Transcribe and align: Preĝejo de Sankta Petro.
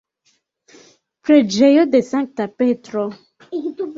Preĝejo 1.27 1.83
de 1.95 2.01
Sankta 2.09 2.47
Petro. 2.63 3.03